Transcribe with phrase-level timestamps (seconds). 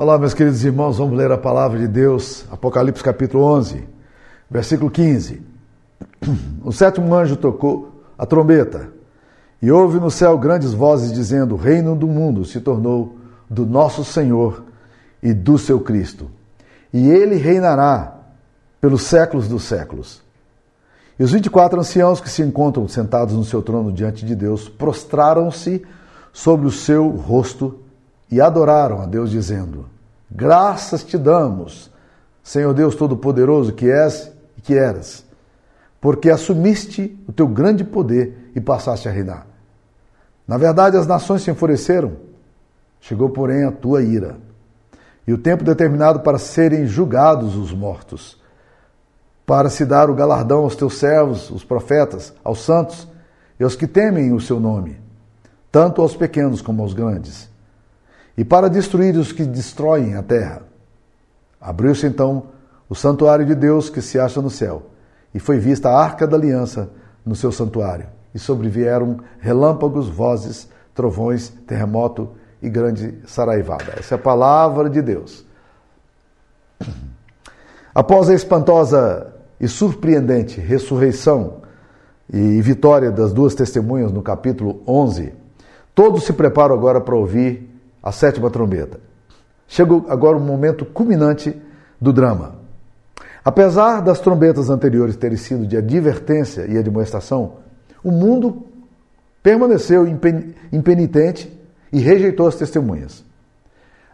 [0.00, 3.82] Olá, meus queridos irmãos, vamos ler a palavra de Deus, Apocalipse capítulo 11,
[4.48, 5.42] versículo 15.
[6.64, 8.90] O sétimo anjo tocou a trombeta
[9.60, 13.16] e houve no céu grandes vozes dizendo: O reino do mundo se tornou
[13.50, 14.62] do nosso Senhor
[15.20, 16.30] e do seu Cristo,
[16.92, 18.18] e ele reinará
[18.80, 20.22] pelos séculos dos séculos.
[21.18, 25.84] E os 24 anciãos que se encontram sentados no seu trono diante de Deus prostraram-se
[26.32, 27.87] sobre o seu rosto
[28.30, 29.86] e adoraram a Deus, dizendo:
[30.30, 31.90] Graças te damos,
[32.42, 35.24] Senhor Deus Todo-Poderoso, que és e que eras,
[36.00, 39.46] porque assumiste o teu grande poder e passaste a reinar.
[40.46, 42.16] Na verdade, as nações se enfureceram,
[43.00, 44.36] chegou, porém, a tua ira,
[45.26, 48.40] e o tempo determinado para serem julgados os mortos,
[49.44, 53.08] para se dar o galardão aos teus servos, os profetas, aos santos
[53.58, 54.98] e aos que temem o seu nome,
[55.72, 57.47] tanto aos pequenos como aos grandes
[58.38, 60.62] e para destruir os que destroem a terra.
[61.60, 62.44] Abriu-se então
[62.88, 64.84] o santuário de Deus que se acha no céu,
[65.34, 66.88] e foi vista a arca da aliança
[67.26, 72.30] no seu santuário, e sobrevieram relâmpagos, vozes, trovões, terremoto
[72.62, 73.94] e grande saraivada.
[73.98, 75.44] Essa é a palavra de Deus.
[77.92, 81.62] Após a espantosa e surpreendente ressurreição
[82.32, 85.32] e vitória das duas testemunhas no capítulo 11,
[85.92, 87.67] todos se preparam agora para ouvir
[88.02, 89.00] a sétima trombeta.
[89.66, 91.54] Chegou agora o momento culminante
[92.00, 92.56] do drama.
[93.44, 97.54] Apesar das trombetas anteriores terem sido de advertência e admoestação,
[98.02, 98.66] o mundo
[99.42, 100.06] permaneceu
[100.72, 101.50] impenitente
[101.92, 103.24] e rejeitou as testemunhas.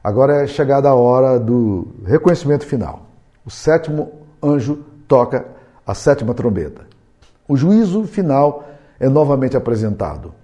[0.03, 3.07] Agora é chegada a hora do reconhecimento final.
[3.45, 4.13] O sétimo
[4.43, 5.47] anjo toca
[5.87, 6.83] a sétima trombeta.
[7.49, 8.69] O juízo final
[8.99, 10.35] é novamente apresentado.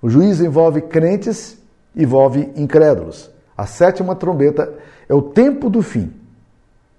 [0.00, 1.59] O juízo envolve crentes
[1.94, 3.30] envolve incrédulos.
[3.56, 4.72] A sétima trombeta
[5.08, 6.12] é o tempo do fim.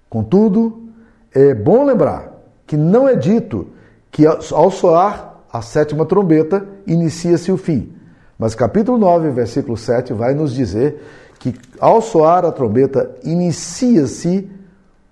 [0.08, 0.88] Contudo,
[1.34, 2.32] é bom lembrar
[2.66, 3.68] que não é dito
[4.10, 7.92] que ao soar a sétima trombeta inicia-se o fim.
[8.38, 11.02] Mas capítulo 9, versículo 7 vai nos dizer
[11.38, 14.48] que ao soar a trombeta inicia-se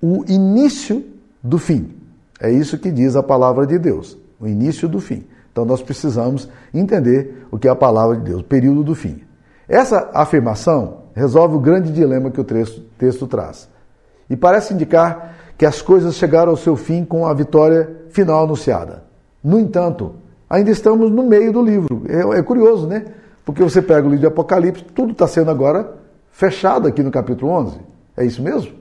[0.00, 1.04] o início
[1.42, 1.94] do fim.
[2.40, 5.24] É isso que diz a palavra de Deus, o início do fim.
[5.52, 9.20] Então nós precisamos entender o que é a palavra de Deus, o período do fim.
[9.70, 13.68] Essa afirmação resolve o grande dilema que o texto, texto traz.
[14.28, 19.04] E parece indicar que as coisas chegaram ao seu fim com a vitória final anunciada.
[19.44, 20.16] No entanto,
[20.48, 22.02] ainda estamos no meio do livro.
[22.08, 23.04] É, é curioso, né?
[23.44, 25.94] Porque você pega o livro de Apocalipse, tudo está sendo agora
[26.32, 27.78] fechado aqui no capítulo 11.
[28.16, 28.72] É isso mesmo?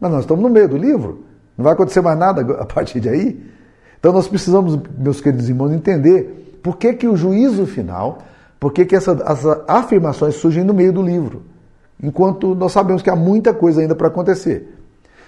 [0.00, 1.22] Mas nós estamos no meio do livro.
[1.56, 3.40] Não vai acontecer mais nada a partir de aí.
[4.00, 8.18] Então nós precisamos, meus queridos irmãos, entender por que, que o juízo final
[8.58, 11.42] por que, que essa, as afirmações surgem no meio do livro?
[12.02, 14.78] Enquanto nós sabemos que há muita coisa ainda para acontecer.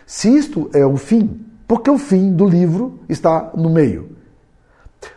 [0.07, 4.17] Se isto é o fim, por que o fim do livro está no meio?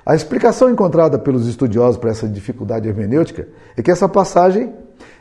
[0.06, 4.74] A explicação encontrada pelos estudiosos para essa dificuldade hermenêutica é que essa passagem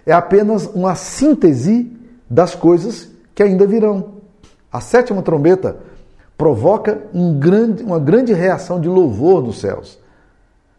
[0.07, 1.93] é apenas uma síntese
[2.29, 4.19] das coisas que ainda virão.
[4.73, 5.77] A sétima trombeta
[6.37, 9.99] provoca um grande, uma grande reação de louvor nos céus.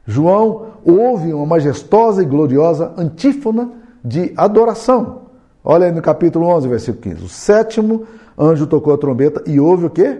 [0.09, 3.69] João ouve uma majestosa e gloriosa antífona
[4.03, 5.29] de adoração.
[5.63, 7.23] Olha aí no capítulo 11, versículo 15.
[7.25, 10.17] O sétimo anjo tocou a trombeta e ouve o quê?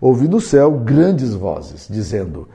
[0.00, 2.48] Ouve no céu grandes vozes, dizendo: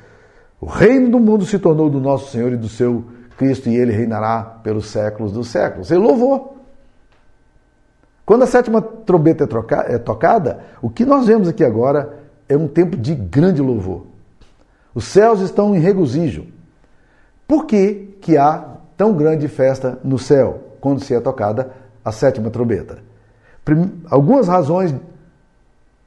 [0.62, 3.04] O reino do mundo se tornou do nosso Senhor e do seu
[3.38, 5.92] Cristo, e ele reinará pelos séculos dos séculos.
[5.92, 6.56] Ele louvou.
[8.26, 12.18] Quando a sétima trombeta é, troca, é tocada, o que nós vemos aqui agora
[12.48, 14.04] é um tempo de grande louvor.
[14.96, 16.56] Os céus estão em regozijo.
[17.48, 18.64] Por que, que há
[18.98, 21.72] tão grande festa no céu quando se é tocada
[22.04, 23.00] a sétima trombeta?
[24.10, 24.94] Algumas razões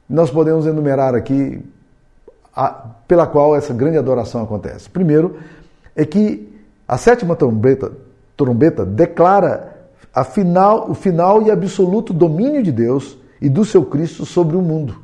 [0.07, 1.63] nós podemos enumerar aqui
[2.55, 2.69] a,
[3.07, 4.89] pela qual essa grande adoração acontece.
[4.89, 5.37] Primeiro,
[5.95, 6.51] é que
[6.87, 7.91] a sétima trombeta,
[8.35, 9.77] trombeta declara
[10.25, 14.99] final, o final e absoluto domínio de Deus e do seu Cristo sobre o mundo.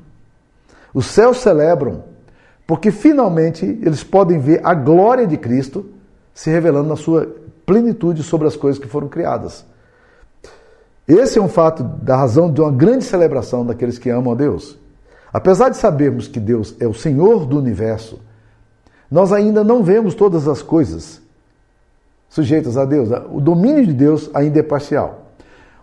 [0.93, 2.03] Os céus celebram
[2.65, 5.85] porque finalmente eles podem ver a glória de Cristo
[6.37, 7.27] se revelando na sua
[7.65, 9.65] plenitude sobre as coisas que foram criadas.
[11.07, 14.77] Esse é um fato da razão de uma grande celebração daqueles que amam a Deus.
[15.33, 18.19] Apesar de sabermos que Deus é o Senhor do universo,
[19.09, 21.19] nós ainda não vemos todas as coisas
[22.29, 23.09] sujeitas a Deus.
[23.31, 25.31] O domínio de Deus ainda é parcial.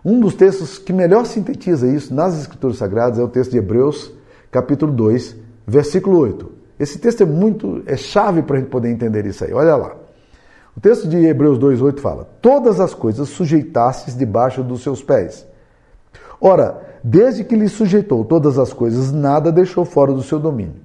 [0.05, 4.09] Um dos textos que melhor sintetiza isso nas Escrituras Sagradas é o texto de Hebreus,
[4.49, 5.35] capítulo 2,
[5.67, 6.49] versículo 8.
[6.79, 9.51] Esse texto é muito é chave para a gente poder entender isso aí.
[9.51, 10.04] Olha lá.
[10.75, 15.45] O texto de Hebreus 2,8 fala: Todas as coisas sujeitastes debaixo dos seus pés.
[16.39, 20.75] Ora, desde que lhe sujeitou todas as coisas, nada deixou fora do seu domínio.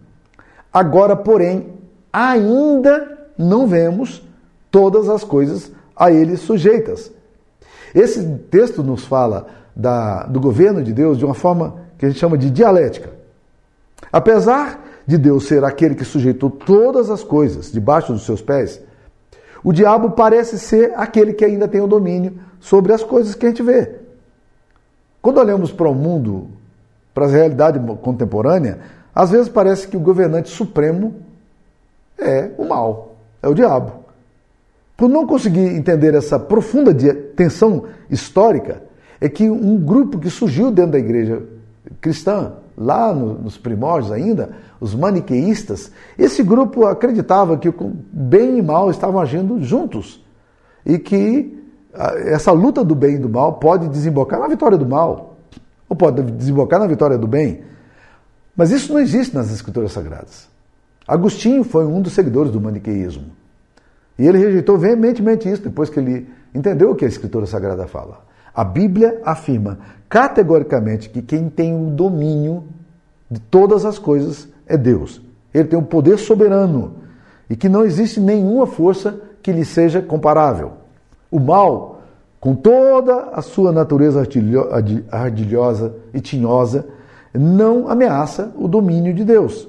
[0.72, 1.74] Agora, porém,
[2.12, 4.22] ainda não vemos
[4.70, 7.10] todas as coisas a ele sujeitas.
[7.92, 12.20] Esse texto nos fala da, do governo de Deus de uma forma que a gente
[12.20, 13.10] chama de dialética.
[14.12, 18.80] Apesar de Deus ser aquele que sujeitou todas as coisas debaixo dos seus pés,
[19.62, 23.48] o diabo parece ser aquele que ainda tem o domínio sobre as coisas que a
[23.48, 23.90] gente vê.
[25.20, 26.48] Quando olhamos para o mundo,
[27.12, 28.78] para a realidade contemporânea,
[29.14, 31.14] às vezes parece que o governante supremo
[32.18, 33.92] é o mal, é o diabo.
[34.96, 36.94] Por não conseguir entender essa profunda
[37.34, 38.82] tensão histórica,
[39.20, 41.42] é que um grupo que surgiu dentro da igreja
[42.00, 44.50] cristã, lá no, nos primórdios ainda,
[44.80, 50.24] os maniqueístas, esse grupo acreditava que o bem e mal estavam agindo juntos
[50.84, 51.62] e que
[52.24, 55.36] essa luta do bem e do mal pode desembocar na vitória do mal,
[55.88, 57.62] ou pode desembocar na vitória do bem.
[58.56, 60.48] Mas isso não existe nas Escrituras Sagradas.
[61.06, 63.26] Agostinho foi um dos seguidores do maniqueísmo.
[64.18, 68.29] E ele rejeitou veementemente isso depois que ele entendeu o que a Escritura Sagrada fala.
[68.60, 72.64] A Bíblia afirma categoricamente que quem tem o domínio
[73.30, 75.22] de todas as coisas é Deus.
[75.54, 76.96] Ele tem um poder soberano
[77.48, 80.72] e que não existe nenhuma força que lhe seja comparável.
[81.30, 82.02] O mal,
[82.38, 84.28] com toda a sua natureza
[85.10, 86.84] ardilhosa e tinhosa,
[87.32, 89.66] não ameaça o domínio de Deus.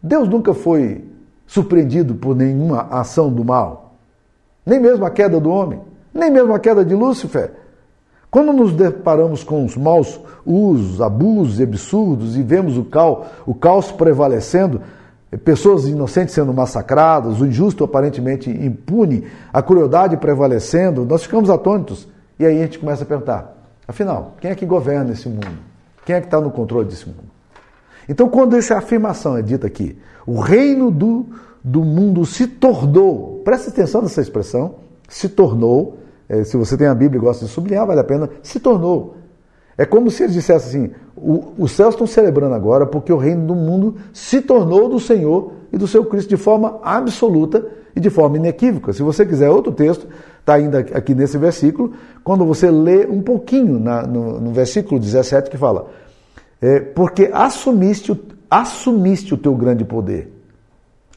[0.00, 1.04] Deus nunca foi
[1.44, 3.96] surpreendido por nenhuma ação do mal,
[4.64, 5.80] nem mesmo a queda do homem,
[6.14, 7.66] nem mesmo a queda de Lúcifer.
[8.30, 13.54] Quando nos deparamos com os maus usos, abusos e absurdos e vemos o caos, o
[13.54, 14.82] caos prevalecendo,
[15.44, 22.06] pessoas inocentes sendo massacradas, o injusto aparentemente impune, a crueldade prevalecendo, nós ficamos atônitos.
[22.38, 25.48] E aí a gente começa a perguntar: afinal, quem é que governa esse mundo?
[26.04, 27.28] Quem é que está no controle desse mundo?
[28.08, 31.26] Então, quando essa afirmação é dita aqui, o reino do,
[31.62, 34.76] do mundo se tornou, preste atenção nessa expressão,
[35.06, 35.97] se tornou,
[36.28, 39.16] é, se você tem a Bíblia e gosta de sublinhar, vale a pena, se tornou.
[39.78, 43.46] É como se eles dissessem assim: o, os céus estão celebrando agora porque o reino
[43.46, 47.64] do mundo se tornou do Senhor e do seu Cristo de forma absoluta
[47.94, 48.92] e de forma inequívoca.
[48.92, 50.06] Se você quiser outro texto,
[50.40, 51.92] está ainda aqui nesse versículo,
[52.24, 55.88] quando você lê um pouquinho na, no, no, versículo 17 que fala:
[56.60, 58.20] é, Porque assumiste,
[58.50, 60.37] assumiste o teu grande poder.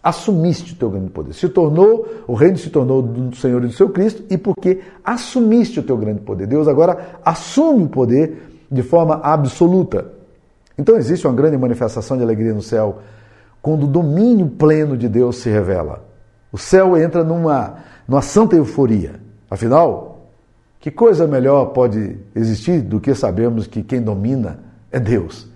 [0.03, 1.33] Assumiste o teu grande poder.
[1.33, 5.79] Se tornou, o reino se tornou do Senhor e do seu Cristo, e porque assumiste
[5.79, 6.47] o teu grande poder.
[6.47, 10.11] Deus agora assume o poder de forma absoluta.
[10.77, 12.99] Então existe uma grande manifestação de alegria no céu
[13.61, 16.03] quando o domínio pleno de Deus se revela.
[16.51, 17.75] O céu entra numa,
[18.07, 19.19] numa santa euforia.
[19.49, 20.29] Afinal,
[20.79, 24.59] que coisa melhor pode existir do que sabermos que quem domina
[24.91, 25.47] é Deus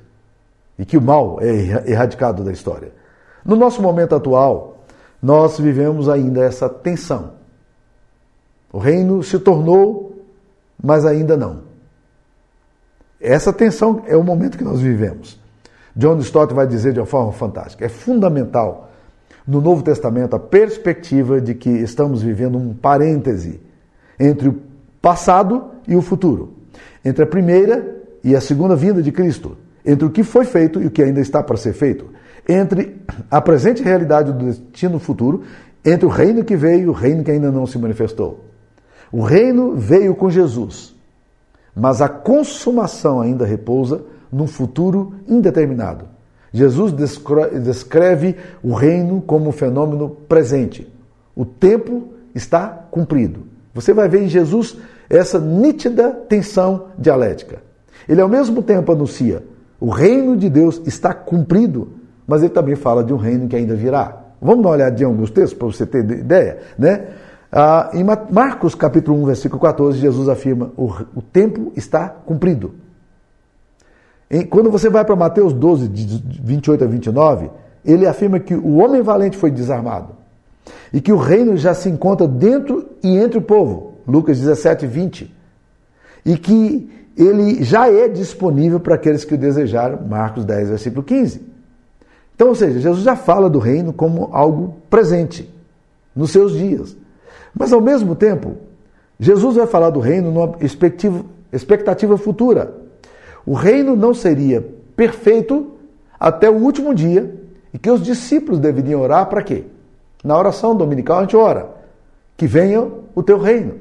[0.78, 2.92] e que o mal é erradicado da história?
[3.46, 4.84] No nosso momento atual,
[5.22, 7.34] nós vivemos ainda essa tensão.
[8.74, 10.24] O reino se tornou,
[10.82, 11.62] mas ainda não.
[13.22, 15.40] Essa tensão é o momento que nós vivemos.
[15.96, 18.90] John Stott vai dizer de uma forma fantástica: é fundamental
[19.48, 23.62] no Novo Testamento a perspectiva de que estamos vivendo um parêntese
[24.20, 24.62] entre o
[25.02, 26.54] passado e o futuro,
[27.04, 29.56] entre a primeira e a segunda vinda de Cristo,
[29.86, 32.10] entre o que foi feito e o que ainda está para ser feito,
[32.48, 35.44] entre a presente realidade do destino futuro,
[35.84, 38.46] entre o reino que veio e o reino que ainda não se manifestou.
[39.12, 40.96] O reino veio com Jesus
[41.76, 46.06] mas a consumação ainda repousa num futuro indeterminado.
[46.54, 46.94] Jesus
[47.62, 50.90] descreve o reino como um fenômeno presente.
[51.36, 53.42] O tempo está cumprido.
[53.74, 54.78] Você vai ver em Jesus
[55.10, 57.62] essa nítida tensão dialética.
[58.08, 59.44] Ele ao mesmo tempo anuncia
[59.78, 61.90] o reino de Deus está cumprido,
[62.28, 64.22] mas ele também fala de um reino que ainda virá.
[64.42, 67.08] Vamos dar uma olhadinha em alguns textos para você ter ideia, né?
[67.52, 72.74] Ah, em Marcos capítulo 1, versículo 14, Jesus afirma: o, o tempo está cumprido.
[74.50, 77.50] Quando você vai para Mateus 12, de 28 a 29,
[77.86, 80.10] ele afirma que o homem valente foi desarmado
[80.92, 83.94] e que o reino já se encontra dentro e entre o povo.
[84.08, 85.34] Lucas 17, 20.
[86.26, 90.06] E que ele já é disponível para aqueles que o desejaram.
[90.08, 91.55] Marcos 10, versículo 15.
[92.36, 95.50] Então, ou seja, Jesus já fala do reino como algo presente
[96.14, 96.96] nos seus dias.
[97.58, 98.58] Mas ao mesmo tempo,
[99.18, 100.56] Jesus vai falar do reino numa
[101.52, 102.76] expectativa futura.
[103.46, 104.66] O reino não seria
[104.96, 105.72] perfeito
[106.20, 107.34] até o último dia
[107.74, 109.64] e que os discípulos deveriam orar para quê?
[110.24, 111.70] Na oração dominical a gente ora
[112.36, 113.76] que venha o teu reino.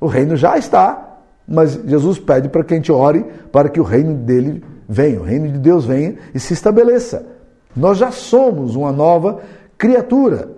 [0.00, 3.82] O reino já está, mas Jesus pede para que a gente ore para que o
[3.82, 7.37] reino dele venha, o reino de Deus venha e se estabeleça.
[7.78, 9.40] Nós já somos uma nova
[9.76, 10.50] criatura,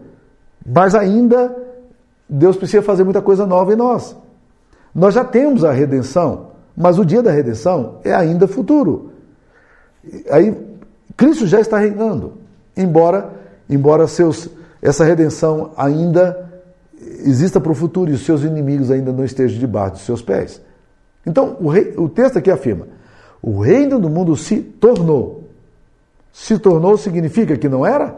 [0.66, 1.54] mas ainda
[2.28, 4.16] Deus precisa fazer muita coisa nova em nós.
[4.94, 9.10] Nós já temos a redenção, mas o dia da redenção é ainda futuro.
[10.30, 10.56] Aí
[11.16, 12.34] Cristo já está reinando,
[12.76, 14.48] embora embora seus
[14.82, 16.48] essa redenção ainda
[17.24, 20.60] exista para o futuro e os seus inimigos ainda não estejam debaixo dos seus pés.
[21.26, 22.88] Então, o, rei, o texto aqui afirma:
[23.42, 25.39] o reino do mundo se tornou.
[26.32, 28.16] Se tornou significa que não era?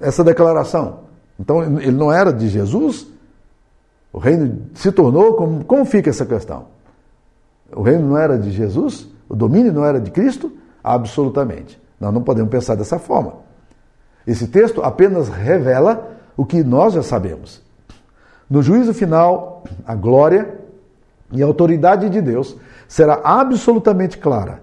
[0.00, 1.00] Essa declaração.
[1.38, 3.06] Então, ele não era de Jesus?
[4.12, 5.34] O reino se tornou?
[5.34, 6.66] Como, como fica essa questão?
[7.74, 9.08] O reino não era de Jesus?
[9.28, 10.52] O domínio não era de Cristo?
[10.82, 11.80] Absolutamente.
[12.00, 13.34] Nós não podemos pensar dessa forma.
[14.26, 17.62] Esse texto apenas revela o que nós já sabemos.
[18.48, 20.58] No juízo final, a glória
[21.32, 22.56] e a autoridade de Deus
[22.86, 24.62] será absolutamente clara.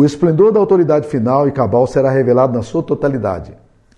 [0.00, 3.52] O esplendor da autoridade final e cabal será revelado na sua totalidade.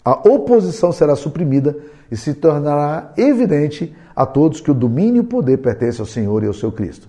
[0.05, 1.77] A oposição será suprimida
[2.11, 6.43] e se tornará evidente a todos que o domínio e o poder pertencem ao Senhor
[6.43, 7.07] e ao seu Cristo.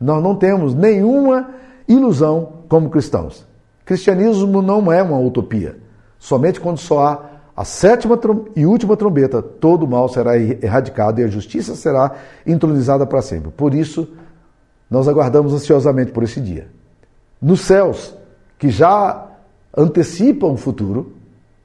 [0.00, 1.50] Nós não temos nenhuma
[1.88, 3.44] ilusão como cristãos.
[3.84, 5.76] Cristianismo não é uma utopia.
[6.16, 8.16] Somente quando soar a sétima
[8.54, 12.12] e última trombeta, todo o mal será erradicado e a justiça será
[12.46, 13.50] entronizada para sempre.
[13.50, 14.06] Por isso,
[14.88, 16.68] nós aguardamos ansiosamente por esse dia.
[17.42, 18.14] Nos céus,
[18.58, 19.26] que já
[19.76, 21.12] antecipam o futuro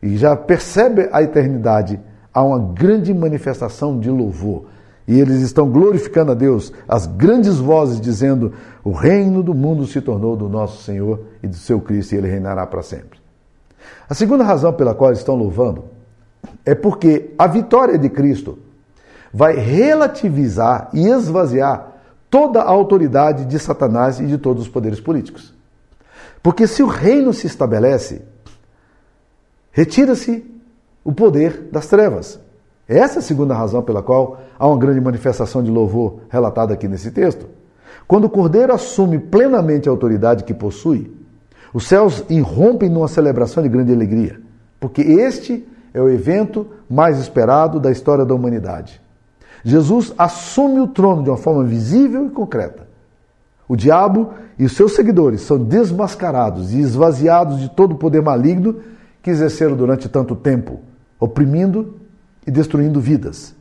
[0.01, 2.00] e já percebe a eternidade,
[2.33, 4.65] há uma grande manifestação de louvor.
[5.07, 10.00] E eles estão glorificando a Deus, as grandes vozes dizendo: O reino do mundo se
[10.00, 13.19] tornou do nosso Senhor e do seu Cristo, e ele reinará para sempre.
[14.10, 15.86] A segunda razão pela qual estão louvando
[16.65, 18.60] é porque a vitória de Cristo
[19.33, 21.91] vai relativizar e esvaziar
[22.29, 25.53] toda a autoridade de Satanás e de todos os poderes políticos.
[26.41, 28.24] Porque se o reino se estabelece,
[29.71, 30.43] retira-se
[31.03, 32.39] o poder das trevas.
[32.88, 36.88] Essa é a segunda razão pela qual há uma grande manifestação de louvor relatada aqui
[36.88, 37.48] nesse texto.
[38.07, 41.15] Quando o cordeiro assume plenamente a autoridade que possui,
[41.74, 44.41] os céus irrompem numa celebração de grande alegria,
[44.79, 49.01] porque este é o evento mais esperado da história da humanidade.
[49.63, 52.90] Jesus assume o trono de uma forma visível e concreta.
[53.72, 58.82] O diabo e os seus seguidores são desmascarados e esvaziados de todo o poder maligno
[59.24, 60.82] que exerceram durante tanto tempo,
[61.18, 61.96] oprimindo
[62.46, 63.56] e destruindo vidas.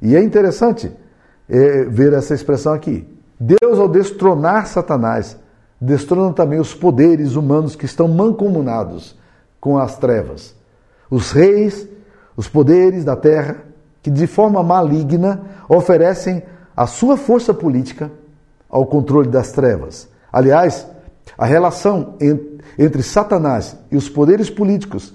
[0.00, 0.90] E é interessante
[1.48, 3.06] é, ver essa expressão aqui.
[3.38, 5.36] Deus, ao destronar Satanás,
[5.80, 9.16] destrona também os poderes humanos que estão mancomunados
[9.60, 10.56] com as trevas.
[11.08, 11.86] Os reis,
[12.36, 13.58] os poderes da terra,
[14.02, 16.42] que de forma maligna oferecem
[16.76, 18.10] a sua força política
[18.72, 20.08] ao controle das trevas.
[20.32, 20.86] Aliás,
[21.36, 22.14] a relação
[22.78, 25.14] entre Satanás e os poderes políticos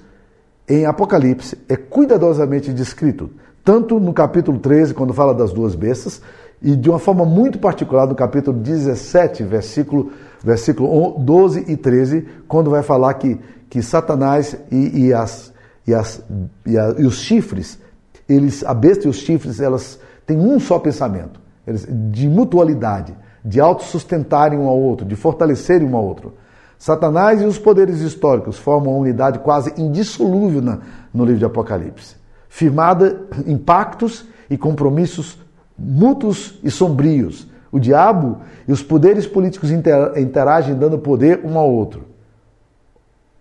[0.69, 3.31] em Apocalipse é cuidadosamente descrito,
[3.63, 6.21] tanto no capítulo 13, quando fala das duas bestas,
[6.61, 10.11] e de uma forma muito particular no capítulo 17, versículo,
[10.43, 15.53] versículo 12 e 13, quando vai falar que, que Satanás e, e, as,
[15.85, 16.21] e, as,
[16.65, 17.79] e, a, e os chifres,
[18.27, 23.15] eles, a besta e os chifres, elas têm um só pensamento, eles, de mutualidade,
[23.47, 26.33] de autossustentarem um ao outro, de fortalecerem um ao outro.
[26.77, 30.79] Satanás e os poderes históricos formam uma unidade quase indissolúvel na,
[31.13, 32.17] no livro de Apocalipse,
[32.49, 35.39] firmada em pactos e compromissos
[35.79, 37.47] mútuos e sombrios.
[37.71, 42.03] O diabo e os poderes políticos interagem dando poder um ao outro.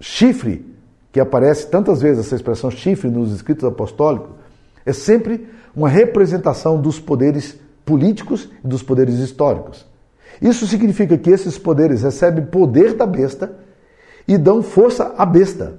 [0.01, 0.73] Chifre,
[1.11, 4.31] que aparece tantas vezes essa expressão chifre nos escritos apostólicos,
[4.85, 9.87] é sempre uma representação dos poderes políticos e dos poderes históricos.
[10.41, 13.57] Isso significa que esses poderes recebem poder da besta
[14.27, 15.75] e dão força à besta.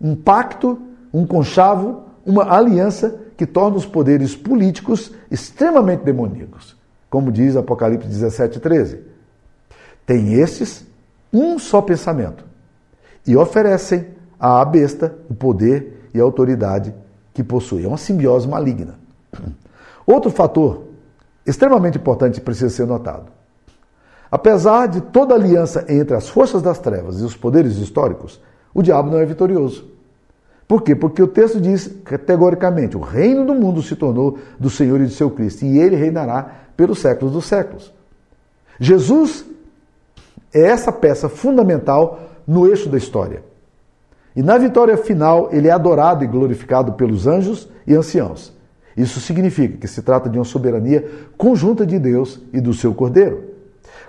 [0.00, 0.78] Um pacto,
[1.12, 6.76] um conchavo, uma aliança que torna os poderes políticos extremamente demoníacos,
[7.10, 9.00] como diz Apocalipse 17, 13.
[10.04, 10.84] Tem estes
[11.32, 12.44] um só pensamento
[13.26, 14.06] e oferecem
[14.38, 16.94] à besta o poder e a autoridade
[17.34, 17.84] que possui.
[17.84, 18.98] É uma simbiose maligna.
[20.06, 20.84] Outro fator
[21.44, 23.35] extremamente importante precisa ser notado.
[24.36, 28.38] Apesar de toda aliança entre as forças das trevas e os poderes históricos,
[28.74, 29.88] o diabo não é vitorioso.
[30.68, 30.94] Por quê?
[30.94, 35.10] Porque o texto diz categoricamente: o reino do mundo se tornou do Senhor e do
[35.10, 37.90] seu Cristo, e ele reinará pelos séculos dos séculos.
[38.78, 39.46] Jesus
[40.52, 43.42] é essa peça fundamental no eixo da história.
[44.36, 48.52] E na vitória final, ele é adorado e glorificado pelos anjos e anciãos.
[48.94, 53.55] Isso significa que se trata de uma soberania conjunta de Deus e do seu Cordeiro.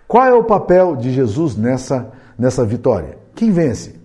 [0.08, 3.18] Qual é o papel de Jesus nessa, nessa vitória?
[3.36, 3.96] Quem vence?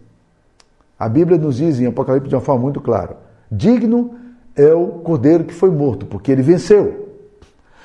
[0.98, 3.16] A Bíblia nos diz em Apocalipse de uma forma muito clara:
[3.50, 4.14] digno
[4.54, 7.10] é o Cordeiro que foi morto, porque ele venceu.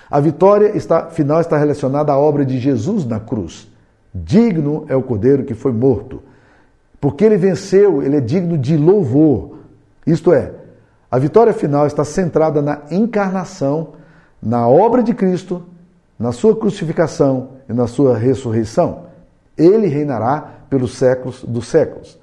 [0.10, 3.68] A vitória está, final está relacionada à obra de Jesus na cruz.
[4.14, 6.22] Digno é o Cordeiro que foi morto.
[7.00, 9.58] Porque ele venceu, ele é digno de louvor.
[10.06, 10.54] Isto é,
[11.10, 13.90] a vitória final está centrada na encarnação,
[14.42, 15.64] na obra de Cristo,
[16.18, 19.04] na sua crucificação e na sua ressurreição.
[19.58, 22.18] Ele reinará pelos séculos dos séculos.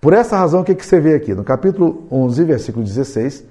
[0.00, 1.34] Por essa razão, o que você vê aqui?
[1.34, 3.44] No capítulo 11, versículo 16,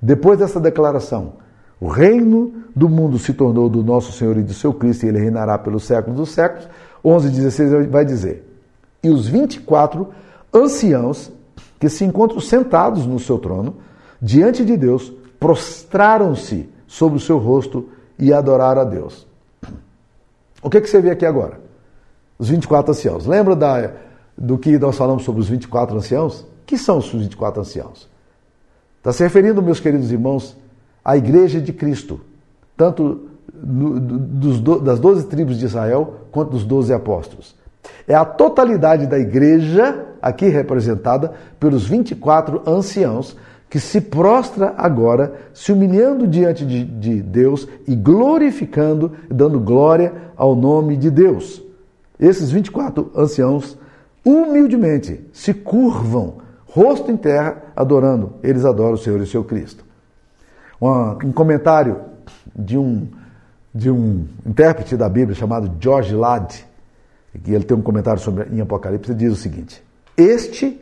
[0.00, 1.34] depois dessa declaração,
[1.80, 5.18] o reino do mundo se tornou do nosso Senhor e do seu Cristo e ele
[5.18, 6.68] reinará pelos séculos dos séculos.
[7.04, 8.44] 11, 16 vai dizer:
[9.02, 10.08] E os 24
[10.52, 11.30] anciãos
[11.78, 13.76] que se encontram sentados no seu trono,
[14.20, 19.26] diante de Deus, prostraram-se sobre o seu rosto e adoraram a Deus.
[20.62, 21.60] O que, que você vê aqui agora?
[22.38, 23.26] Os 24 anciãos.
[23.26, 23.92] Lembra da,
[24.36, 26.46] do que nós falamos sobre os 24 anciãos?
[26.64, 28.08] Que são os 24 anciãos?
[28.98, 30.56] Está se referindo, meus queridos irmãos,
[31.04, 32.20] à igreja de Cristo,
[32.76, 37.54] tanto no, dos, das 12 tribos de Israel quanto dos 12 apóstolos.
[38.08, 43.36] É a totalidade da igreja, aqui representada pelos 24 anciãos,
[43.68, 50.54] que se prostra agora, se humilhando diante de, de Deus e glorificando, dando glória ao
[50.54, 51.62] nome de Deus.
[52.18, 53.76] Esses 24 anciãos,
[54.24, 58.34] humildemente, se curvam, rosto em terra, adorando.
[58.42, 59.84] Eles adoram o Senhor e o seu Cristo.
[60.80, 62.00] um comentário
[62.54, 63.08] de um,
[63.74, 66.64] de um intérprete da Bíblia chamado George Ladd,
[67.42, 69.82] que ele tem um comentário sobre em Apocalipse, diz o seguinte:
[70.16, 70.80] Este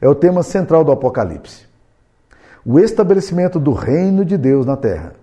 [0.00, 1.69] é o tema central do Apocalipse
[2.64, 5.14] o estabelecimento do reino de Deus na terra.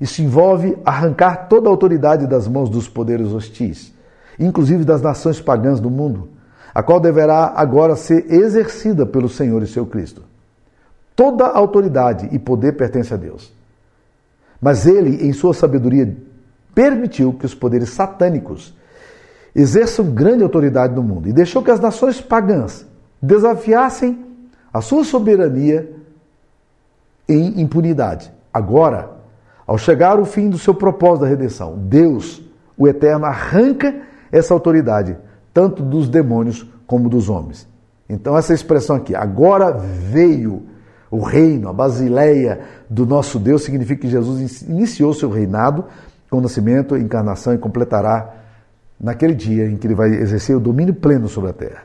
[0.00, 3.94] Isso envolve arrancar toda a autoridade das mãos dos poderes hostis,
[4.38, 6.28] inclusive das nações pagãs do mundo,
[6.74, 10.22] a qual deverá agora ser exercida pelo Senhor e seu Cristo.
[11.14, 13.50] Toda autoridade e poder pertence a Deus.
[14.60, 16.14] Mas ele, em sua sabedoria,
[16.74, 18.76] permitiu que os poderes satânicos
[19.54, 22.86] exerçam grande autoridade no mundo e deixou que as nações pagãs
[23.22, 24.26] desafiassem
[24.70, 25.95] a sua soberania
[27.28, 28.32] em impunidade.
[28.52, 29.10] Agora,
[29.66, 32.42] ao chegar o fim do seu propósito da redenção, Deus,
[32.76, 33.94] o Eterno, arranca
[34.30, 35.16] essa autoridade,
[35.52, 37.68] tanto dos demônios como dos homens.
[38.08, 40.62] Então, essa expressão aqui, agora veio
[41.10, 45.84] o reino, a basileia do nosso Deus, significa que Jesus iniciou seu reinado
[46.30, 48.34] com o nascimento, encarnação e completará
[49.00, 51.82] naquele dia em que ele vai exercer o domínio pleno sobre a terra.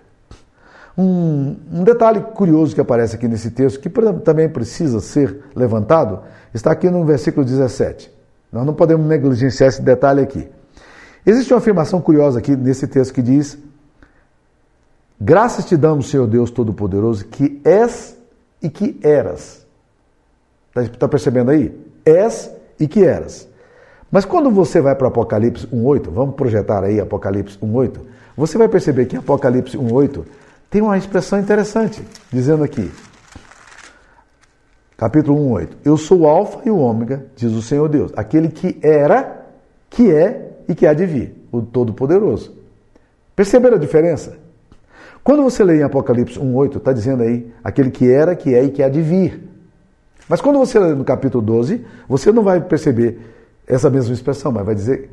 [0.97, 3.89] Um, um, detalhe curioso que aparece aqui nesse texto, que
[4.23, 6.21] também precisa ser levantado,
[6.53, 8.11] está aqui no versículo 17.
[8.51, 10.47] Nós não podemos negligenciar esse detalhe aqui.
[11.25, 13.57] Existe uma afirmação curiosa aqui nesse texto que diz:
[15.19, 18.17] Graças te damos, Senhor Deus Todo-Poderoso, que és
[18.61, 19.65] e que eras.
[20.75, 21.77] Está tá percebendo aí?
[22.03, 23.47] És e que eras.
[24.11, 27.99] Mas quando você vai para Apocalipse 1,8, vamos projetar aí Apocalipse 1,8,
[28.35, 30.25] você vai perceber que Apocalipse 1,8
[30.71, 32.89] tem uma expressão interessante, dizendo aqui,
[34.95, 35.77] capítulo 1, 8.
[35.83, 39.45] Eu sou o Alfa e o Ômega, diz o Senhor Deus, aquele que era,
[39.89, 42.55] que é e que há de vir, o Todo-Poderoso.
[43.35, 44.37] Perceberam a diferença?
[45.21, 48.71] Quando você lê em Apocalipse 1,8, está dizendo aí aquele que era, que é e
[48.71, 49.49] que há de vir.
[50.29, 53.19] Mas quando você lê no capítulo 12, você não vai perceber
[53.67, 55.11] essa mesma expressão, mas vai dizer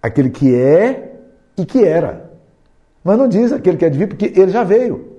[0.00, 1.18] aquele que é
[1.54, 2.33] e que era.
[3.04, 5.12] Mas não diz aquele que é de vir, porque ele já veio.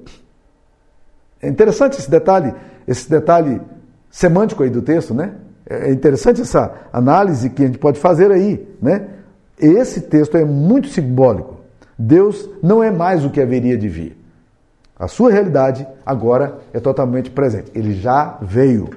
[1.39, 2.53] É interessante esse detalhe,
[2.87, 3.61] esse detalhe
[4.09, 5.35] semântico aí do texto, né?
[5.69, 9.07] É interessante essa análise que a gente pode fazer aí, né?
[9.59, 11.57] Esse texto é muito simbólico.
[11.97, 14.17] Deus não é mais o que haveria de vir.
[14.97, 17.71] A sua realidade agora é totalmente presente.
[17.75, 18.89] Ele já veio.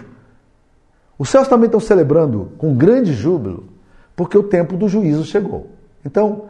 [1.19, 3.69] Os céus também estão celebrando com grande júbilo,
[4.15, 5.71] porque o tempo do juízo chegou.
[6.05, 6.45] Então,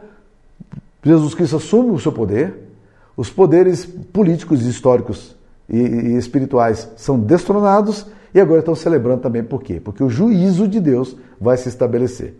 [1.03, 2.69] Jesus Cristo assume o seu poder,
[3.15, 5.35] os poderes políticos, históricos
[5.67, 9.79] e, e espirituais são destronados e agora estão celebrando também por quê?
[9.79, 12.35] Porque o juízo de Deus vai se estabelecer.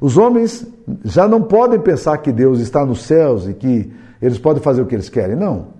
[0.00, 0.66] Os homens
[1.04, 3.92] já não podem pensar que Deus está nos céus e que
[4.22, 5.34] eles podem fazer o que eles querem.
[5.36, 5.78] Não.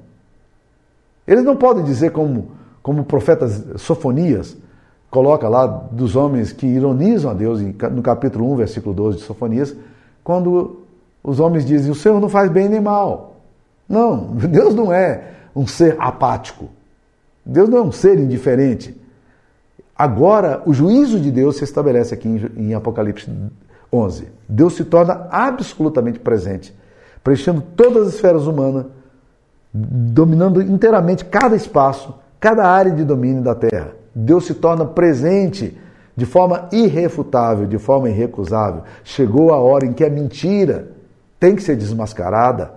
[1.27, 4.57] Eles não podem dizer como, como o profeta Sofonias
[5.11, 9.75] coloca lá dos homens que ironizam a Deus no capítulo 1, versículo 12 de Sofonias,
[10.25, 10.88] quando
[11.29, 13.37] os homens dizem: o Senhor não faz bem nem mal.
[13.89, 16.69] Não, Deus não é um ser apático.
[17.45, 18.99] Deus não é um ser indiferente.
[19.97, 23.31] Agora, o juízo de Deus se estabelece aqui em, Apocalipse
[23.93, 24.29] 11.
[24.49, 26.75] Deus se torna absolutamente presente,
[27.25, 28.87] preenchendo todas as esferas humanas,
[29.73, 33.93] dominando inteiramente cada espaço, cada área de domínio da terra.
[34.15, 35.77] Deus se torna presente
[36.15, 38.83] de forma irrefutável, de forma irrecusável.
[39.03, 40.98] Chegou a hora em que a mentira
[41.39, 42.73] tem que ser desmascarada.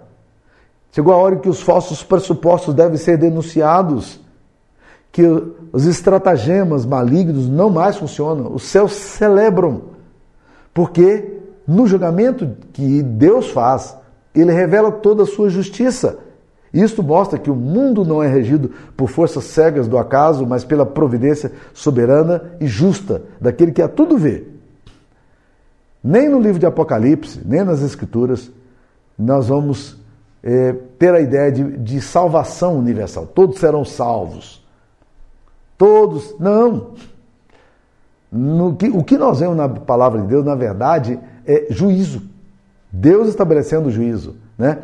[0.92, 4.20] Chegou a hora em que os falsos pressupostos devem ser denunciados,
[5.12, 5.24] que
[5.72, 9.84] os estratagemas malignos não mais funcionam, os céus celebram,
[10.74, 13.96] porque no julgamento que Deus faz,
[14.34, 16.18] ele revela toda a sua justiça.
[16.74, 20.86] Isto mostra que o mundo não é regido por forças cegas do acaso, mas pela
[20.86, 24.51] providência soberana e justa daquele que a tudo vê.
[26.04, 28.52] Nem no livro de Apocalipse, nem nas Escrituras,
[29.18, 29.98] nós vamos
[30.44, 33.28] é, ter a ideia de, de salvação universal.
[33.28, 34.66] Todos serão salvos.
[35.78, 36.36] Todos.
[36.40, 36.94] Não.
[38.32, 42.24] No que, o que nós vemos na palavra de Deus, na verdade, é juízo.
[42.92, 44.36] Deus estabelecendo juízo.
[44.58, 44.80] Né?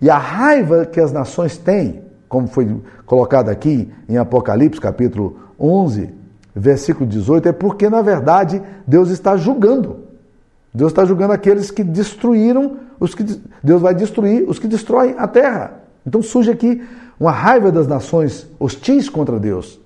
[0.00, 6.10] E a raiva que as nações têm, como foi colocado aqui em Apocalipse, capítulo 11,
[6.54, 10.05] versículo 18, é porque, na verdade, Deus está julgando.
[10.76, 13.24] Deus está julgando aqueles que destruíram, os que
[13.62, 15.80] Deus vai destruir os que destroem a terra.
[16.06, 16.82] Então surge aqui
[17.18, 19.80] uma raiva das nações hostis contra Deus.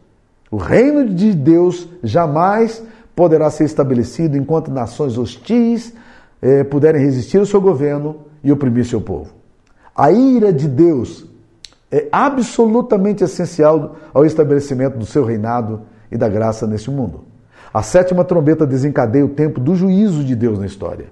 [0.50, 2.82] O reino de Deus jamais
[3.14, 5.94] poderá ser estabelecido enquanto nações hostis
[6.42, 9.32] eh, puderem resistir ao seu governo e oprimir seu povo.
[9.94, 11.24] A ira de Deus
[11.88, 17.29] é absolutamente essencial ao estabelecimento do seu reinado e da graça neste mundo.
[17.72, 21.06] A sétima trombeta desencadeia o tempo do juízo de Deus na história.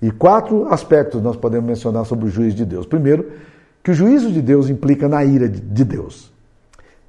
[0.00, 2.86] E quatro aspectos nós podemos mencionar sobre o juízo de Deus.
[2.86, 3.30] Primeiro,
[3.82, 6.32] que o juízo de Deus implica na ira de Deus.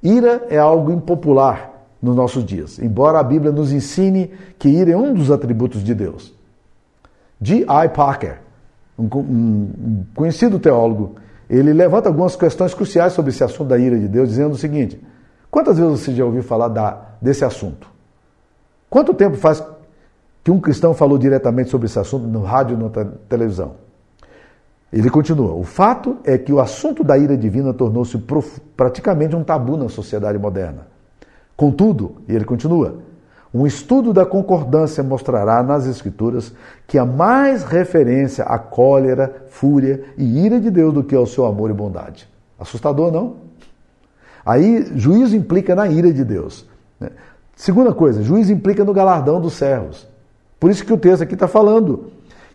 [0.02, 1.70] Ira é algo impopular
[2.02, 5.94] nos nossos dias, embora a Bíblia nos ensine que ira é um dos atributos de
[5.94, 6.34] Deus.
[7.40, 7.60] G.
[7.62, 7.88] I.
[7.94, 8.38] Parker,
[8.98, 11.16] um, conhecido teólogo,
[11.48, 15.00] ele levanta algumas questões cruciais sobre esse assunto da ira de Deus, dizendo o seguinte:
[15.50, 17.90] quantas vezes você já ouviu falar da, desse assunto?
[18.90, 19.62] Quanto tempo faz
[20.42, 23.74] que um cristão falou diretamente sobre esse assunto no rádio ou na televisão?
[24.92, 28.18] Ele continua: o fato é que o assunto da ira divina tornou-se
[28.76, 30.88] praticamente um tabu na sociedade moderna.
[31.56, 32.96] Contudo, e ele continua,
[33.52, 36.52] um estudo da concordância mostrará nas Escrituras
[36.86, 41.44] que há mais referência à cólera, fúria e ira de Deus do que ao seu
[41.44, 42.28] amor e bondade.
[42.58, 43.36] Assustador, não?
[44.44, 46.66] Aí, juízo implica na ira de Deus.
[46.98, 47.10] Né?
[47.60, 50.08] Segunda coisa, juízo implica no galardão dos servos.
[50.58, 52.06] Por isso que o texto aqui está falando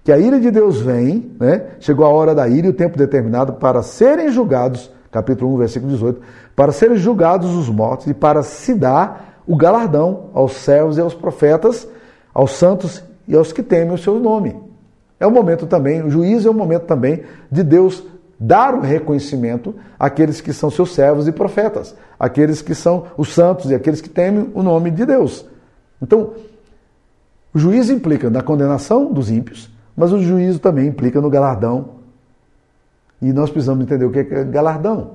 [0.03, 1.73] que a ira de Deus vem, né?
[1.79, 5.91] chegou a hora da ira e o tempo determinado para serem julgados, capítulo 1, versículo
[5.91, 6.21] 18,
[6.55, 11.13] para serem julgados os mortos e para se dar o galardão aos servos e aos
[11.13, 11.87] profetas,
[12.33, 14.55] aos santos e aos que temem o seu nome.
[15.19, 18.03] É o momento também, o juízo é o momento também de Deus
[18.39, 23.71] dar o reconhecimento àqueles que são seus servos e profetas, aqueles que são os santos
[23.71, 25.45] e aqueles que temem o nome de Deus.
[26.01, 26.33] Então,
[27.53, 31.95] o juízo implica na condenação dos ímpios, mas o juízo também implica no galardão.
[33.21, 35.11] E nós precisamos entender o que é galardão.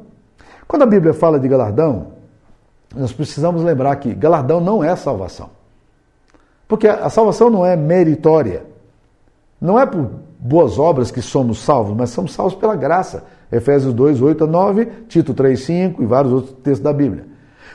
[0.67, 2.13] Quando a Bíblia fala de galardão,
[2.95, 5.51] nós precisamos lembrar que galardão não é salvação.
[6.67, 8.65] Porque a salvação não é meritória.
[9.61, 13.25] Não é por boas obras que somos salvos, mas somos salvos pela graça.
[13.53, 17.27] Efésios 2, 8 a 9, Tito 3, 5 e vários outros textos da Bíblia.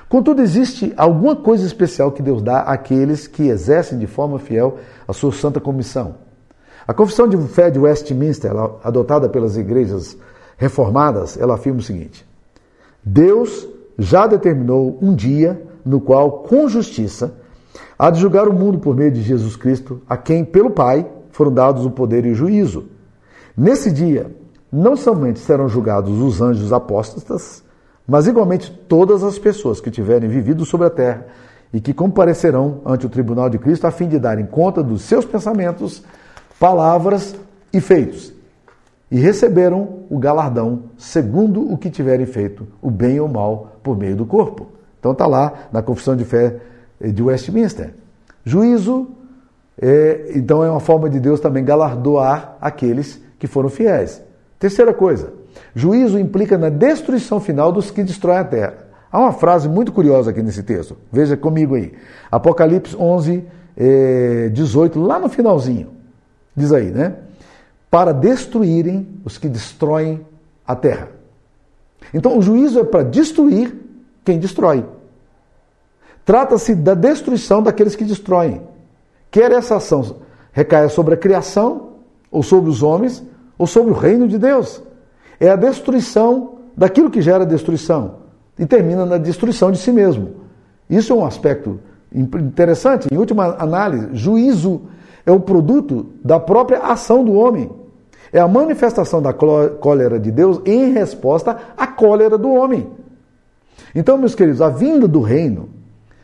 [0.10, 5.13] Contudo, existe alguma coisa especial que Deus dá àqueles que exercem de forma fiel a
[5.13, 6.15] sua santa comissão.
[6.88, 8.52] A confissão de fé de Westminster,
[8.84, 10.17] adotada pelas igrejas
[10.58, 12.26] reformadas, ela afirma o seguinte:
[13.04, 13.67] Deus
[13.98, 17.34] já determinou um dia no qual, com justiça,
[17.98, 21.52] há de julgar o mundo por meio de Jesus Cristo, a quem, pelo Pai, foram
[21.52, 22.86] dados o poder e o juízo.
[23.56, 24.34] Nesse dia,
[24.71, 27.63] não somente serão julgados os anjos apóstatas,
[28.08, 31.26] mas igualmente todas as pessoas que tiverem vivido sobre a terra
[31.74, 35.26] e que comparecerão ante o tribunal de Cristo a fim de darem conta dos seus
[35.26, 36.04] pensamentos,
[36.60, 37.36] palavras
[37.74, 38.36] e feitos
[39.10, 44.15] e receberam o galardão segundo o que tiverem feito, o bem ou mal, por meio
[44.15, 44.67] do corpo.
[45.00, 46.60] Então está lá na Confissão de Fé
[47.00, 47.93] de Westminster.
[48.43, 49.08] Juízo,
[49.82, 54.22] é, então, é uma forma de Deus também galardoar aqueles que foram fiéis.
[54.58, 55.34] Terceira coisa,
[55.74, 58.74] juízo implica na destruição final dos que destroem a terra.
[59.12, 61.94] Há uma frase muito curiosa aqui nesse texto, veja comigo aí.
[62.32, 63.44] Apocalipse 11,
[63.78, 65.90] é, 18, lá no finalzinho.
[66.56, 67.16] Diz aí, né?
[67.96, 70.20] para destruírem os que destroem
[70.68, 71.08] a terra.
[72.14, 73.74] Então, o juízo é para destruir
[74.26, 74.86] quem destrói.
[76.26, 78.62] Trata-se da destruição daqueles que destroem.
[79.32, 81.90] Quer essa ação recaia sobre a criação,
[82.32, 83.22] ou sobre os homens,
[83.58, 84.82] ou sobre o reino de Deus.
[85.38, 88.16] É a destruição daquilo que gera destruição
[88.58, 90.36] e termina na destruição de si mesmo.
[90.90, 91.80] Isso é um aspecto
[92.14, 93.10] interessante.
[93.12, 94.84] Em última análise, juízo
[95.26, 97.70] é o produto da própria ação do homem.
[98.32, 102.88] É a manifestação da cólera de Deus em resposta à cólera do homem.
[103.94, 105.70] Então, meus queridos, a vinda do reino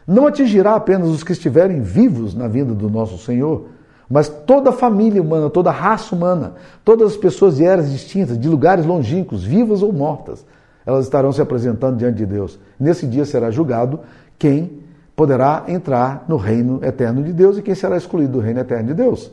[0.07, 3.67] não atingirá apenas os que estiverem vivos na vinda do nosso Senhor,
[4.09, 8.37] mas toda a família humana, toda a raça humana, todas as pessoas de eras distintas,
[8.37, 10.45] de lugares longínquos, vivas ou mortas,
[10.85, 12.59] elas estarão se apresentando diante de Deus.
[12.79, 14.01] Nesse dia será julgado
[14.37, 14.81] quem
[15.15, 18.93] poderá entrar no reino eterno de Deus e quem será excluído do reino eterno de
[18.95, 19.31] Deus.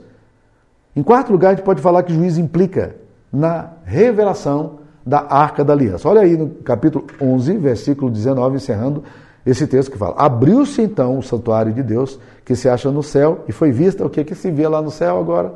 [0.94, 2.94] Em quarto lugar, a gente pode falar que juízo implica
[3.32, 6.08] na revelação da arca da aliança.
[6.08, 9.02] Olha aí no capítulo 11, versículo 19, encerrando
[9.50, 13.44] esse texto que fala: Abriu-se então o santuário de Deus que se acha no céu
[13.48, 15.54] e foi vista o que, que se vê lá no céu agora?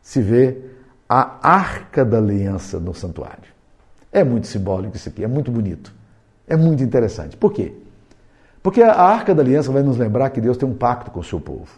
[0.00, 0.56] Se vê
[1.06, 3.52] a arca da aliança no santuário.
[4.10, 5.94] É muito simbólico isso aqui, é muito bonito,
[6.46, 7.36] é muito interessante.
[7.36, 7.74] Por quê?
[8.62, 11.24] Porque a arca da aliança vai nos lembrar que Deus tem um pacto com o
[11.24, 11.68] seu povo.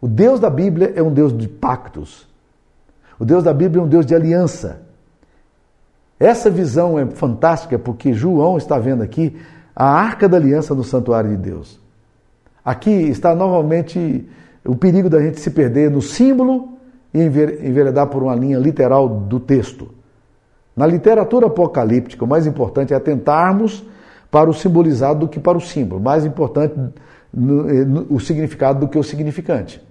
[0.00, 2.26] O Deus da Bíblia é um Deus de pactos.
[3.20, 4.82] O Deus da Bíblia é um Deus de aliança.
[6.18, 9.40] Essa visão é fantástica porque João está vendo aqui
[9.76, 11.78] a arca da aliança no santuário de Deus.
[12.64, 14.26] Aqui está novamente
[14.64, 16.70] o perigo da gente se perder no símbolo
[17.12, 19.90] e enveredar por uma linha literal do texto.
[20.74, 23.84] Na literatura apocalíptica, o mais importante é atentarmos
[24.30, 26.00] para o simbolizado do que para o símbolo.
[26.00, 29.82] Mais importante eh, o significado do que o significante.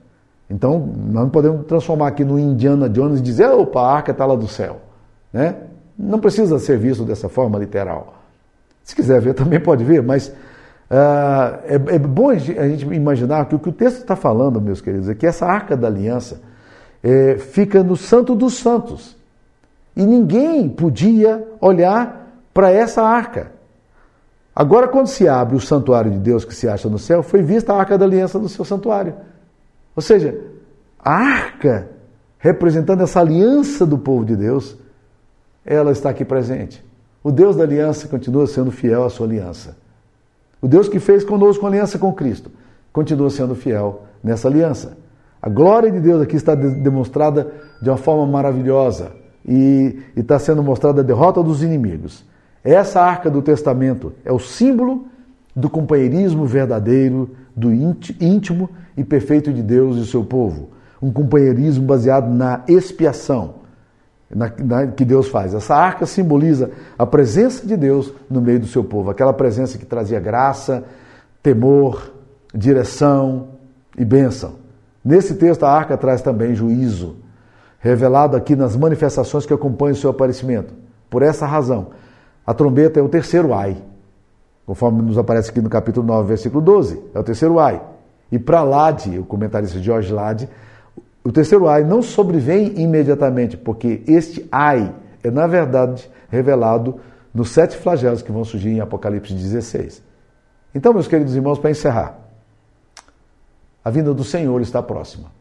[0.49, 4.25] Então, nós não podemos transformar aqui no Indiana Jones e dizer, opa, a arca está
[4.25, 4.77] lá do céu.
[5.31, 5.55] Né?
[5.97, 8.24] Não precisa ser visto dessa forma literal.
[8.85, 13.55] Se quiser ver, também pode ver, mas uh, é, é, bom a gente imaginar que
[13.55, 16.39] o que o texto está falando, meus queridos, é que essa arca da aliança
[17.03, 19.17] é, fica no Santo dos Santos.
[19.95, 23.51] E ninguém podia olhar para essa arca.
[24.55, 27.73] Agora, quando se abre o santuário de Deus que se acha no céu, foi vista
[27.73, 29.15] a arca da aliança no seu santuário.
[29.95, 30.39] Ou seja,
[30.99, 31.89] a arca,
[32.37, 34.77] representando essa aliança do povo de Deus,
[35.65, 36.83] ela está aqui presente.
[37.25, 39.75] O Deus da aliança continua sendo fiel à sua aliança.
[40.61, 42.51] O Deus que fez conosco uma aliança com Cristo
[42.93, 44.95] continua sendo fiel nessa aliança.
[45.41, 49.11] A glória de Deus aqui está demonstrada de uma forma maravilhosa
[49.43, 52.23] e, está sendo mostrada a derrota dos inimigos.
[52.63, 55.07] Essa arca do testamento é o símbolo
[55.55, 60.69] do companheirismo verdadeiro, do íntimo e perfeito de Deus e seu povo.
[61.01, 63.64] Um companheirismo baseado na expiação
[64.35, 65.53] na, na, que Deus faz.
[65.53, 66.69] Essa arca simboliza
[66.99, 70.83] a presença de Deus no meio do seu povo, aquela presença que trazia graça,
[71.41, 72.11] temor,
[72.53, 73.47] direção
[73.97, 74.55] e bênção.
[75.03, 77.15] Nesse texto, a arca traz também juízo,
[77.79, 80.73] revelado aqui nas manifestações que acompanham o seu aparecimento.
[81.09, 81.91] Por essa razão,
[82.45, 83.77] a trombeta é o terceiro ai,
[84.65, 87.01] conforme nos aparece aqui no capítulo 9, versículo 12.
[87.13, 87.81] É o terceiro ai.
[88.31, 90.49] E para Lade, o comentarista George Lade,
[91.25, 96.99] o terceiro ai não sobrevém imediatamente, porque este ai é, na verdade, revelado
[97.33, 100.03] nos sete flagelos que vão surgir em Apocalipse 16.
[100.73, 102.19] Então, meus queridos irmãos, para encerrar,
[103.83, 105.31] a vinda do Senhor está próxima.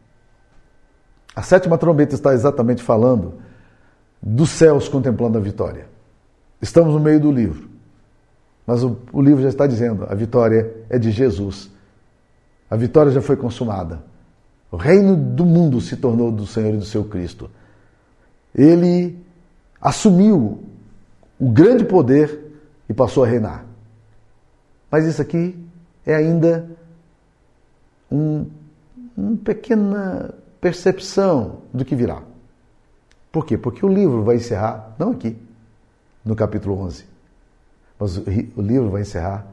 [1.35, 3.35] A sétima trombeta está exatamente falando
[4.19, 5.87] dos céus contemplando a vitória.
[6.59, 7.69] Estamos no meio do livro.
[8.65, 11.69] Mas o, o, livro já está dizendo: a vitória é de Jesus.
[12.69, 14.01] A vitória já foi consumada.
[14.75, 17.49] O reino do mundo se tornou do Senhor e do seu Cristo.
[18.53, 19.17] Ele
[19.79, 20.65] assumiu
[21.39, 22.51] o grande poder
[22.89, 23.65] e passou a reinar.
[24.91, 25.57] Mas isso aqui
[26.05, 26.69] é ainda
[28.11, 28.47] um,
[29.15, 32.21] uma pequena percepção do que virá.
[33.31, 33.57] Por quê?
[33.57, 35.37] Porque o livro vai encerrar, não aqui,
[36.25, 37.05] no capítulo 11.
[37.97, 39.47] Mas o livro vai encerrar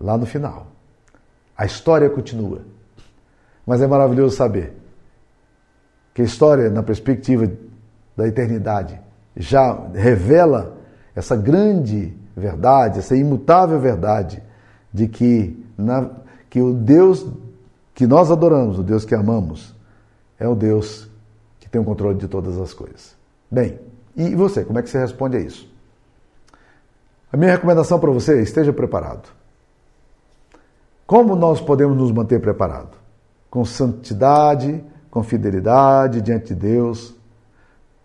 [0.00, 0.68] lá no final.
[1.56, 2.77] A história continua.
[3.68, 4.72] Mas é maravilhoso saber
[6.14, 7.46] que a história, na perspectiva
[8.16, 8.98] da eternidade,
[9.36, 10.78] já revela
[11.14, 14.42] essa grande verdade, essa imutável verdade
[14.90, 16.10] de que, na,
[16.48, 17.26] que o Deus
[17.94, 19.74] que nós adoramos, o Deus que amamos,
[20.40, 21.06] é o Deus
[21.60, 23.14] que tem o controle de todas as coisas.
[23.50, 23.78] Bem,
[24.16, 25.70] e você, como é que você responde a isso?
[27.30, 29.28] A minha recomendação para você é esteja preparado.
[31.06, 32.97] Como nós podemos nos manter preparados?
[33.50, 37.14] Com santidade, com fidelidade diante de Deus.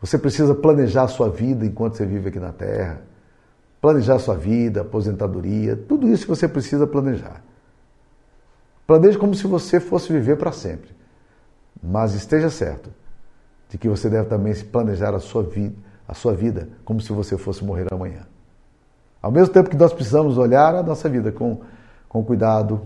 [0.01, 3.01] Você precisa planejar a sua vida enquanto você vive aqui na terra.
[3.81, 7.43] planejar sua vida, aposentadoria, tudo isso que você precisa planejar.
[8.87, 10.89] Planeje como se você fosse viver para sempre.
[11.81, 12.89] Mas esteja certo
[13.67, 15.75] de que você deve também planejar a sua vida,
[16.07, 18.25] a sua vida como se você fosse morrer amanhã.
[19.21, 21.61] Ao mesmo tempo que nós precisamos olhar a nossa vida com,
[22.07, 22.81] com cuidado,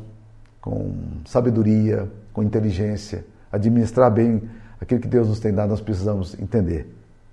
[0.62, 4.48] com sabedoria, com inteligência, administrar bem
[4.80, 6.88] aquilo que Deus nos tem dado, nós precisamos entender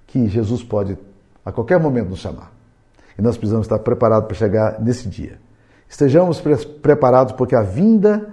[0.06, 0.96] que Jesus pode
[1.44, 2.50] a qualquer momento nos chamar.
[3.18, 5.38] E nós precisamos estar preparados para chegar nesse dia.
[5.86, 8.30] Estejamos pre preparados porque a vinda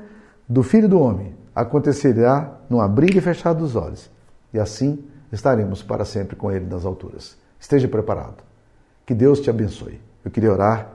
[0.48, 4.10] do Filho do Homem acontecerá no abrir e fechar dos olhos.
[4.54, 7.36] E assim estaremos para sempre com Ele nas alturas.
[7.60, 8.42] Esteja preparado.
[9.06, 10.00] Que Deus te abençoe.
[10.24, 10.88] Eu queria orar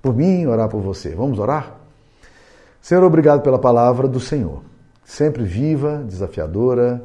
[0.00, 1.16] por mim e orar por você.
[1.16, 1.74] Vamos orar?
[2.80, 4.62] Senhor, obrigado pela palavra do Senhor.
[5.06, 7.02] Sempre viva, desafiadora,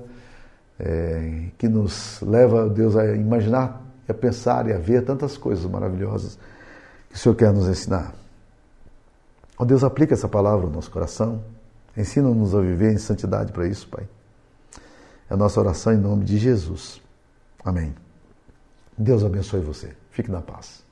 [0.77, 6.37] é, que nos leva, Deus, a imaginar, a pensar e a ver tantas coisas maravilhosas
[7.09, 8.13] que o Senhor quer nos ensinar.
[9.57, 11.41] Ó Deus, aplica essa palavra no nosso coração
[11.95, 14.07] Ensina-nos a viver em santidade para isso, Pai.
[15.29, 17.01] É a nossa oração em nome de Jesus.
[17.63, 17.93] Amém.
[18.97, 19.93] Deus abençoe você.
[20.11, 20.83] Fique na paz.